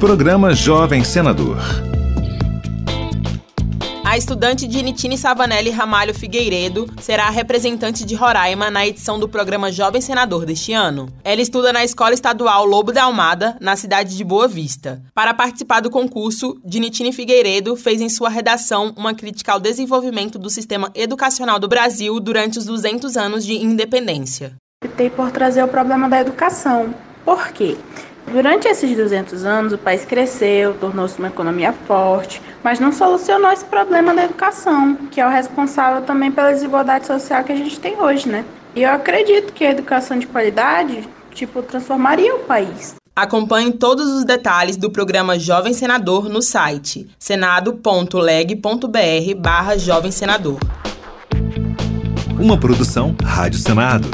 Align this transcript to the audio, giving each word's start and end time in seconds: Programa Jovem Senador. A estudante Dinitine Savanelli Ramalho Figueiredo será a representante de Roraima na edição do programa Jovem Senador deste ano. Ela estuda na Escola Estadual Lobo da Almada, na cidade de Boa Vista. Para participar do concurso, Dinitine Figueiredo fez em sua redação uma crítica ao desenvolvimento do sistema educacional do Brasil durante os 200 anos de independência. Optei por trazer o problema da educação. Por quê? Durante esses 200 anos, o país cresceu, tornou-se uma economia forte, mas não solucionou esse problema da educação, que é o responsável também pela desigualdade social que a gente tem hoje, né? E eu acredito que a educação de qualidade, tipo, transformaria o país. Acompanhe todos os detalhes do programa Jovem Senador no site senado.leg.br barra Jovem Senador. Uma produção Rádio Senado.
Programa 0.00 0.54
Jovem 0.54 1.04
Senador. 1.04 1.58
A 4.02 4.16
estudante 4.16 4.66
Dinitine 4.66 5.18
Savanelli 5.18 5.68
Ramalho 5.68 6.14
Figueiredo 6.14 6.86
será 7.02 7.26
a 7.26 7.30
representante 7.30 8.06
de 8.06 8.14
Roraima 8.14 8.70
na 8.70 8.86
edição 8.86 9.20
do 9.20 9.28
programa 9.28 9.70
Jovem 9.70 10.00
Senador 10.00 10.46
deste 10.46 10.72
ano. 10.72 11.10
Ela 11.22 11.42
estuda 11.42 11.70
na 11.70 11.84
Escola 11.84 12.14
Estadual 12.14 12.64
Lobo 12.64 12.92
da 12.92 13.02
Almada, 13.04 13.58
na 13.60 13.76
cidade 13.76 14.16
de 14.16 14.24
Boa 14.24 14.48
Vista. 14.48 15.02
Para 15.14 15.34
participar 15.34 15.80
do 15.80 15.90
concurso, 15.90 16.58
Dinitine 16.64 17.12
Figueiredo 17.12 17.76
fez 17.76 18.00
em 18.00 18.08
sua 18.08 18.30
redação 18.30 18.94
uma 18.96 19.12
crítica 19.12 19.52
ao 19.52 19.60
desenvolvimento 19.60 20.38
do 20.38 20.48
sistema 20.48 20.90
educacional 20.94 21.58
do 21.58 21.68
Brasil 21.68 22.18
durante 22.20 22.58
os 22.58 22.64
200 22.64 23.18
anos 23.18 23.44
de 23.44 23.52
independência. 23.62 24.56
Optei 24.82 25.10
por 25.10 25.30
trazer 25.30 25.62
o 25.62 25.68
problema 25.68 26.08
da 26.08 26.18
educação. 26.22 26.94
Por 27.22 27.48
quê? 27.48 27.76
Durante 28.26 28.68
esses 28.68 28.96
200 28.96 29.44
anos, 29.44 29.72
o 29.72 29.78
país 29.78 30.04
cresceu, 30.04 30.74
tornou-se 30.74 31.18
uma 31.18 31.28
economia 31.28 31.72
forte, 31.72 32.40
mas 32.62 32.78
não 32.78 32.92
solucionou 32.92 33.50
esse 33.50 33.64
problema 33.64 34.14
da 34.14 34.24
educação, 34.24 34.94
que 35.10 35.20
é 35.20 35.26
o 35.26 35.30
responsável 35.30 36.02
também 36.02 36.30
pela 36.30 36.52
desigualdade 36.52 37.06
social 37.06 37.42
que 37.42 37.52
a 37.52 37.56
gente 37.56 37.80
tem 37.80 38.00
hoje, 38.00 38.28
né? 38.28 38.44
E 38.74 38.82
eu 38.82 38.90
acredito 38.90 39.52
que 39.52 39.64
a 39.64 39.70
educação 39.70 40.18
de 40.18 40.28
qualidade, 40.28 41.08
tipo, 41.32 41.60
transformaria 41.62 42.34
o 42.36 42.40
país. 42.40 42.94
Acompanhe 43.16 43.72
todos 43.72 44.08
os 44.08 44.24
detalhes 44.24 44.76
do 44.76 44.90
programa 44.90 45.38
Jovem 45.38 45.74
Senador 45.74 46.28
no 46.28 46.40
site 46.40 47.08
senado.leg.br 47.18 49.34
barra 49.36 49.76
Jovem 49.76 50.12
Senador. 50.12 50.58
Uma 52.38 52.58
produção 52.58 53.14
Rádio 53.22 53.58
Senado. 53.58 54.08